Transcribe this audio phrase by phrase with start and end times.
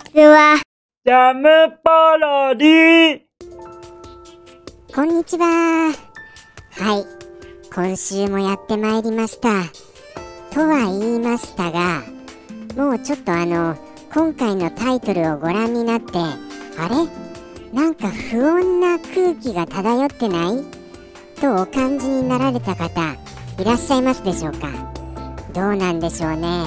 [0.00, 0.60] ちは。
[1.04, 1.48] ジャム
[1.84, 3.20] パロディ
[4.94, 5.92] こんにちは。
[6.72, 7.04] はい。
[7.72, 9.64] 今週もやってまいりました。
[10.52, 12.02] とは言いましたが、
[12.76, 13.76] もうちょっとあの、
[14.12, 17.06] 今回のタイトルをご覧になって、あれ？
[17.72, 20.64] なんか不穏な空気が漂ってない？
[21.40, 23.16] とお感じになられた方、
[23.58, 24.68] いらっしゃいますでしょうか？
[25.52, 26.66] どうなんでしょうね。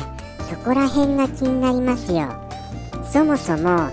[0.49, 2.42] そこら辺が気になりますよ。
[3.13, 3.91] そもそも、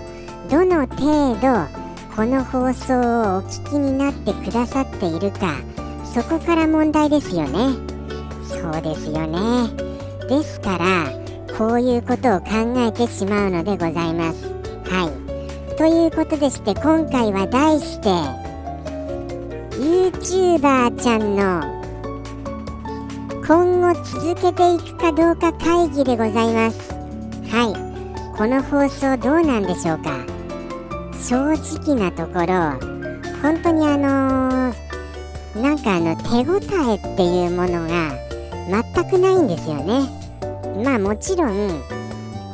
[0.49, 1.67] どの程度
[2.15, 5.57] この放送をお聞きになってくださっているか
[6.03, 7.75] そこから問題ですよね。
[8.43, 9.69] そうですよね。
[10.27, 14.49] ですからこういうことを考えてしまうのでございます。
[14.89, 15.75] はい。
[15.75, 18.09] ということでして今回は題して
[19.77, 21.61] YouTuber ちゃんの
[23.45, 26.91] 今後続けていくかどうか会議でございます。
[27.51, 27.90] はい。
[28.41, 30.25] この放送どうなんでしょうか？
[31.13, 32.73] 正直なところ
[33.39, 38.17] 本当にあのーなんかあの手応えっていうものが
[38.67, 40.09] 全くないんですよね。
[40.83, 41.83] まあもちろん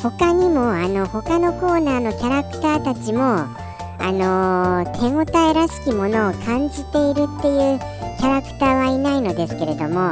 [0.04, 3.48] 他にもあの他のコーナーのキャラクターたちもあ
[4.12, 7.80] のー手応えらしきものを感じているっていう
[8.20, 10.12] キャラクターはいないのですけれども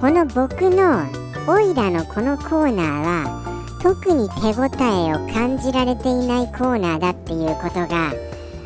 [0.00, 1.04] この僕の
[1.46, 3.43] オイラのこのコーナーは
[3.84, 8.14] 特に手応えを感じられていないコーナーだっていうことが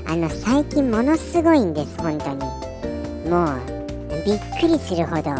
[0.06, 2.38] あの最近ものすごいんです本当に。
[3.28, 3.58] もう
[4.24, 5.34] びっくりするほど。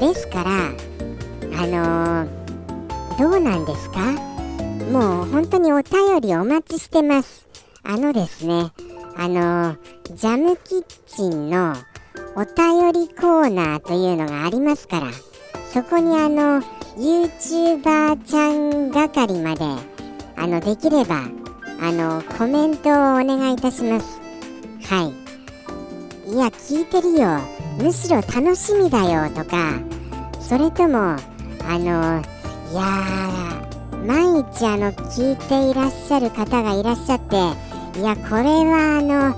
[0.00, 0.50] ですから
[1.62, 2.42] あのー
[3.18, 4.00] どうなんですか？
[4.90, 7.46] もう本当にお便りお待ちしてます。
[7.82, 8.72] あのですね
[9.18, 9.76] あのー
[10.14, 11.74] ジャムキッチンの
[12.34, 15.08] お便りコーナーというのがありますから
[15.70, 16.62] そこにあの
[16.96, 19.64] YouTuber ちゃん係まで
[20.36, 21.22] あのできれば
[21.80, 24.20] あのコメントをお願いいたします。
[24.84, 25.12] は
[26.26, 26.32] い。
[26.32, 27.62] いや聞いてるよ。
[27.78, 29.80] むしろ楽しみだよとか
[30.40, 32.22] それともあの
[32.70, 37.36] いやー毎日あの聞いていらっしゃる方がいらっしゃって
[37.98, 39.34] いやこれはあの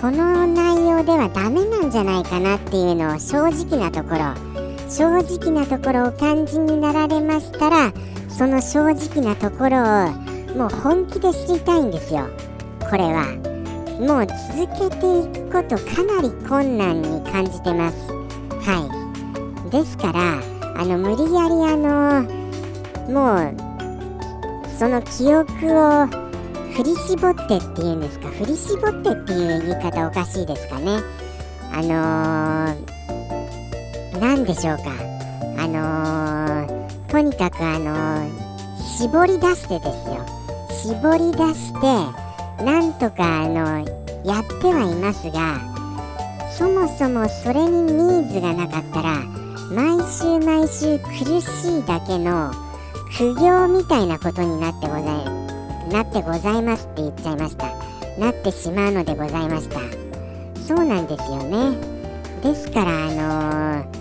[0.00, 4.49] この内容ではダメなんじゃないかなっていうのを正直なところ
[4.90, 7.92] 正直なところを感じになられましたら
[8.28, 12.28] その正直なところをもう本気で知りたいんですよ。
[12.80, 13.24] これは。
[14.00, 17.96] もう続けていくことかなり困難に感じてます。
[18.62, 18.88] は
[19.68, 19.70] い。
[19.70, 20.40] ですから
[20.76, 22.22] あの無理やりあの
[23.08, 26.06] もうその記憶を
[26.72, 28.28] 振り絞ってっていうんですか。
[28.30, 30.98] 振り絞ってっていう言い方おかしいですかね。
[31.72, 32.99] あのー、
[34.20, 34.90] なんでしょうか。
[35.56, 38.28] あのー、とにかくあのー、
[38.98, 40.24] 絞り出してですよ。
[40.70, 41.80] 絞り出して
[42.64, 43.78] なんとかあの
[44.24, 45.60] やってはいますが
[46.50, 49.20] そもそもそれにニーズがなかったら
[49.70, 52.52] 毎週毎週苦しいだけの
[53.16, 57.66] 苦行みたいなことになってございなってございますって言っちゃいました。
[58.18, 59.80] なってしまうのでございました。
[60.60, 61.76] そうなんですよね。
[62.42, 63.99] ですからあのー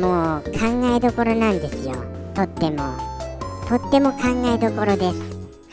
[0.00, 1.94] もう考えどころなんですよ。
[2.34, 2.96] とっても。
[3.68, 5.20] とっても考えどころです。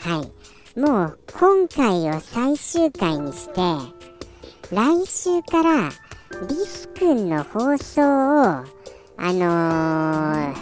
[0.08, 0.78] はい。
[0.78, 3.60] もう今回を最終回にして
[4.70, 5.90] 来週から
[6.48, 8.44] リスくんの放送を
[9.18, 10.54] あの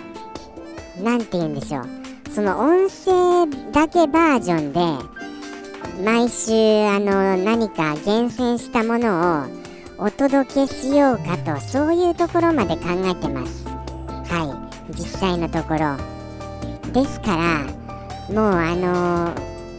[0.99, 1.87] ー、て言うんでしょう。
[2.31, 4.81] その音声だけバージョンで
[6.05, 6.53] 毎週
[6.87, 9.70] あの何か厳選したものを
[10.03, 13.67] お届けしようかとそういうところまで考えてます。
[14.33, 14.95] はい。
[14.95, 15.97] 実際のところ。
[16.95, 17.67] ですから
[18.35, 19.35] もうあの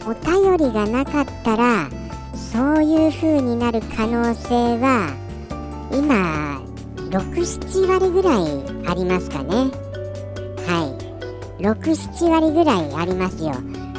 [0.06, 1.88] お便りがなかったら
[2.34, 5.12] そういう風になる可能性は
[5.92, 6.62] 今
[7.10, 9.70] 67割ぐらいありますかね。
[10.68, 10.96] は
[11.58, 11.62] い。
[11.62, 13.50] 67割ぐらいありますよ。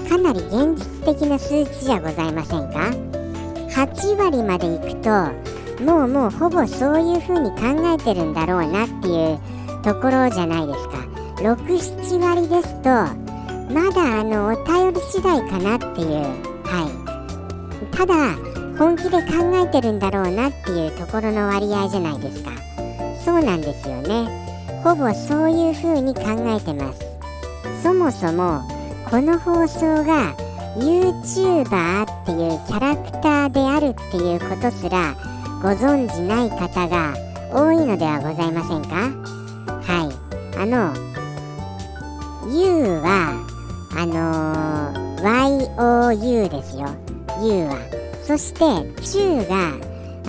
[0.07, 2.91] かなり現実的な数値じゃございませんか
[3.75, 5.09] ？8割までいくと
[5.83, 7.59] もうもうほぼそういう風に考
[7.93, 9.39] えてるんだろうなっていう
[9.83, 10.97] ところじゃないですか。
[11.37, 12.89] 67割ですと
[13.73, 16.53] まだあのお便り次第かなっていう。
[16.63, 17.95] はい。
[17.95, 18.13] ただ
[18.77, 22.51] 本気で考えてるんだろうなっていうところの割合じゃないですか。
[23.23, 24.81] そうなんですよね。
[24.83, 26.99] ほぼそういう風に考えてます。
[27.81, 28.61] そもそも
[29.09, 30.33] この放送が
[30.77, 35.15] YouTuber っていうキャラクターであるっていうことすら
[35.63, 37.15] ご存じない方が
[37.49, 39.09] 多いのではございませんか？
[39.81, 40.13] はい。
[40.57, 40.93] あの
[42.51, 43.39] U は
[43.95, 45.23] あのー、
[45.77, 46.89] CHOU ですよ。
[47.41, 47.77] U は。
[48.21, 48.59] そして
[49.03, 49.71] 中が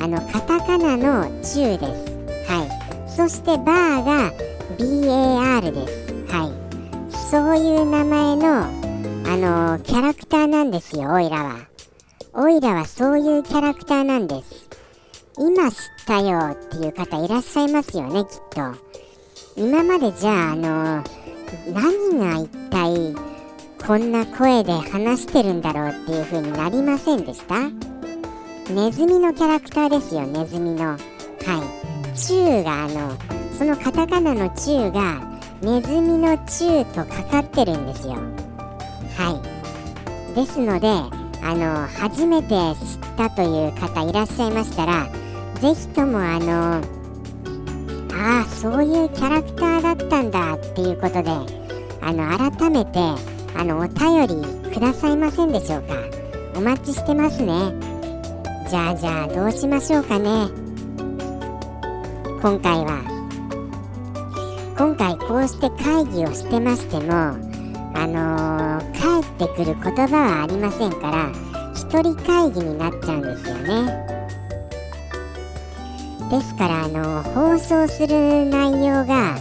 [0.04, 2.14] あのカタカナの中です。
[2.48, 3.10] はい。
[3.10, 4.32] そしてバーが
[4.78, 6.14] BAR です。
[6.32, 6.52] はい。
[7.10, 8.70] そういう名前のあ
[9.36, 11.56] のキャラクターなんですよオイラは。
[12.34, 14.63] オイラはそういうキャラクターなんです。
[15.36, 18.74] 今知ったよっていう方いらっしゃいますよねきっと。
[19.56, 21.04] 今までじゃああの
[21.72, 23.14] 何が一体
[23.86, 27.68] こんな声で話してるんだろうっていう風になりませんでした？
[28.72, 30.86] ネズミのキャラクターですよネズミの。
[30.86, 30.98] はい。
[32.16, 33.16] 中があの
[33.58, 35.20] そのカタカナの中が
[35.60, 38.14] ネズミの中とかかってるんですよ。
[39.16, 39.40] は
[40.32, 40.36] い。
[40.36, 40.88] ですので
[41.42, 45.08] あの初めて知ったという方いらっしゃいましたら
[45.64, 46.74] 是非ともあの
[48.12, 51.30] ああそういうキャラクターだったんだっていうことで
[52.02, 52.98] あの改めて
[53.56, 55.94] あのお便りくださいませんでしょうか。
[56.54, 57.72] お待ちしてますね。
[58.68, 60.48] じゃあじゃあどうしましょうかね。
[62.42, 63.00] 今回は
[64.76, 71.32] 今回こうして会議をしてましてもあのー、帰ってくる言葉はありませんから
[71.72, 74.03] 一人会議になっちゃうんですよね。
[76.34, 79.36] ですからあの、放送する内容が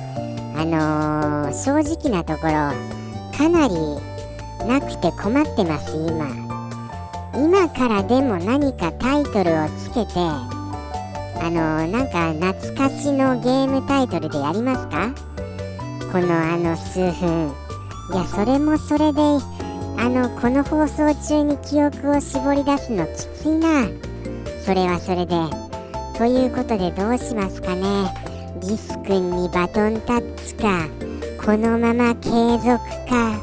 [0.55, 2.51] あの、正直なところ
[3.35, 3.73] かなり
[4.67, 6.27] なくて困ってます今。
[7.35, 15.09] 今からでも何かタイトルをつけてあのなんか懐かしのゲームタイトルでやりますか？
[16.11, 17.51] このあの数分。
[18.13, 23.11] いやそれもそれであのこの放送中に記憶を絞り出すのき
[23.41, 23.87] ついな。
[24.63, 25.62] それはそれで。
[26.17, 28.13] ということでどうしますかね。
[28.61, 30.87] リス君にバトンタッチか。
[31.43, 32.29] このまま継
[32.59, 32.77] 続
[33.09, 33.35] か。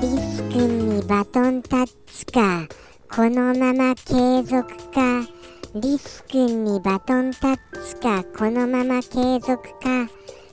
[0.00, 2.68] リス君にバトンタッチか。
[3.10, 5.26] このまま継続か。
[5.74, 8.22] リス君にバトンタッチか。
[8.38, 10.04] このまま継続か。
[10.04, 10.08] っ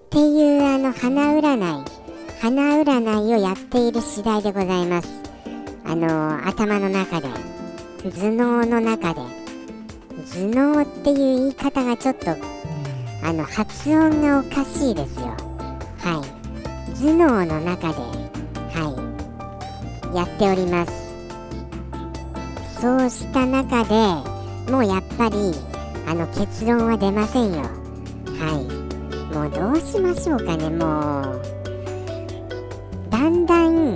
[0.09, 1.85] ていうあの花占い。
[2.41, 5.09] 花占いをやっている次第でございます。
[5.83, 7.27] あの頭の中で。
[8.03, 9.38] 頭脳の中で。
[10.25, 12.31] 頭脳っていう言い方がちょっと
[13.23, 15.27] あの発音がおかしいですよ。
[15.99, 16.95] はい。
[16.95, 17.95] 頭脳の中で
[18.73, 19.13] は
[20.13, 20.15] い。
[20.15, 20.91] やっております。
[22.81, 23.93] そうした中で
[24.71, 25.53] もうやっぱり
[26.07, 27.61] あの結論は出ませんよ。
[28.39, 29.33] はい。
[29.33, 31.41] もうどうしましょうかねもう。
[33.09, 33.95] だんだん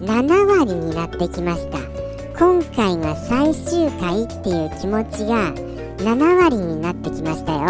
[0.00, 1.93] 7割になってきました。
[2.36, 5.54] 今回が最終回っていう気持ちが
[5.98, 7.60] 7割になってきましたよ。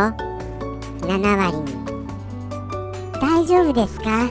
[1.03, 1.85] 7割に。
[3.21, 4.31] 大丈夫ですか？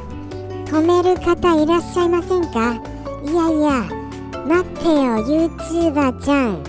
[0.65, 2.81] 止める方いらっしゃいませんか？
[3.23, 3.85] いやいや
[4.47, 6.63] 待ってよ YouTuber ちゃん。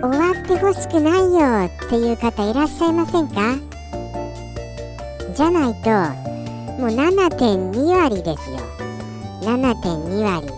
[0.00, 3.56] 終わってほしくないよっていう方いらっしゃいませんか？
[5.34, 5.90] じゃないと
[6.80, 8.56] もう7.2割ですよ。
[9.42, 10.55] 7.2割。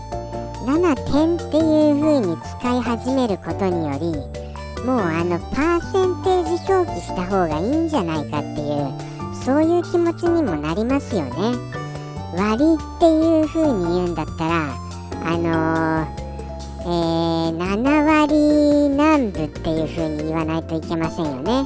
[0.65, 4.39] 7点っていう風に使い始めることにより
[4.85, 9.09] もうあのパーセンテージ表記した方がいいんじゃないかっていう
[9.43, 11.31] そういう気持ちにもなりますよね。
[12.35, 14.75] 割っていう風に言うんだったら
[15.25, 16.19] あのー、
[16.81, 21.65] えー、7割南部っていう風に言わないといけませんよね。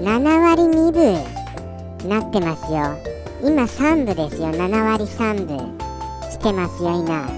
[0.00, 2.96] 7割2分なってますよ。
[3.42, 4.48] 今3部ですよ。
[4.48, 5.78] 7割3分
[6.30, 7.37] 来てますよ今。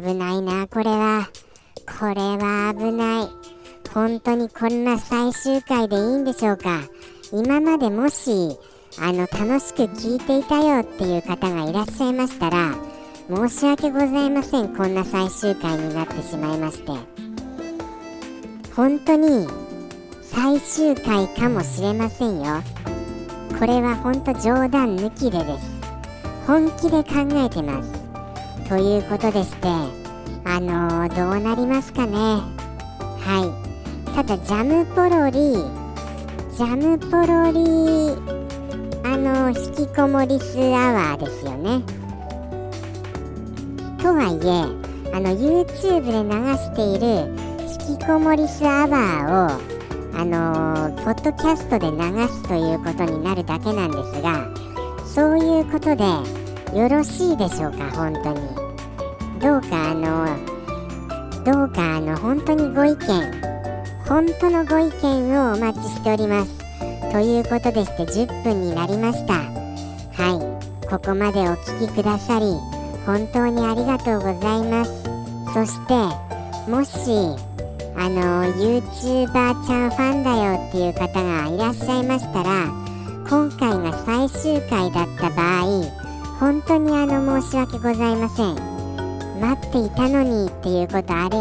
[0.00, 1.28] 危ないなこれは。
[1.98, 3.28] これは危ない。
[3.92, 6.82] 本当にこんな最終回でいいんでしょうか。
[7.32, 8.56] 今までもし
[9.00, 12.74] あの楽しく聞いていたよっていう方がいらっしゃいましたら
[13.28, 14.74] 申し訳ございません。
[14.76, 16.92] こんな最終回になってしまいまして。
[18.74, 19.46] 本当に
[20.22, 22.62] 最終回かもしれませんよ。
[23.58, 25.78] これは本当冗談抜きでです。
[26.46, 27.97] 本気で考えてます。
[28.68, 29.68] ということでして
[30.44, 32.16] あのー、どうなりますかね。
[32.16, 34.14] はい。
[34.14, 35.54] ただジャムポロリ
[36.54, 38.12] ジャムポロリ
[39.04, 41.82] あのー、引きこもりスアワーですよね。
[44.02, 47.06] とはいえあの YouTube で流している
[47.88, 54.48] 引きこもりスアワーをあのー、ポッドキャストで流すということになるだけなんですが
[55.06, 56.04] そういうことで
[56.78, 58.57] よろしいでしょうか本当に。
[59.38, 60.26] どうかあの
[61.44, 62.98] どうかあの本当にご意見
[64.06, 66.58] 本当のご意見をお待ちしております。
[67.12, 69.34] ということでして10分になりました。
[69.34, 70.58] はい。
[70.88, 72.46] ここまでお聴きくださり
[73.04, 75.04] 本当にありがとうございます。
[75.52, 75.94] そして
[76.70, 77.10] もし
[77.94, 82.66] あの YouTuber ちゃんファンだよっていう方がいらっしゃいましたら
[83.28, 85.82] 今回が最終回だった場合
[86.38, 88.67] 本当にあの申し訳ございません。
[89.38, 91.38] 待っていたのにっていうことある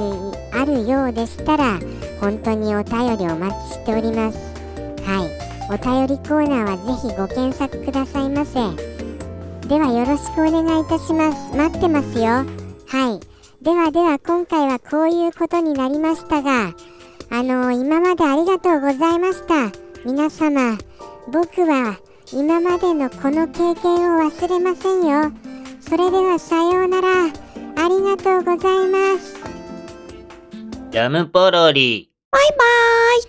[0.54, 1.80] あるようでしたら
[2.22, 4.38] 本当にお便りお待ちしております。
[5.04, 5.48] はい。
[5.70, 8.54] お便りコーナーはぜひご検索くださいませ。
[9.68, 11.56] ではよろしくお願いいたします。
[11.56, 12.26] 待ってますよ。
[12.88, 13.38] はい。
[13.62, 16.74] ではでは今回はこういうことになりましたが
[17.30, 19.72] あの今までありがとうございました。
[20.06, 20.78] 皆様
[21.32, 21.98] 僕は
[22.32, 25.32] 今までのこの経験を忘れませんよ。
[25.82, 27.47] それではさようなら。
[27.80, 29.38] ありがとうございます
[30.90, 32.10] ジャムポロリ。
[32.32, 33.22] バイバーイ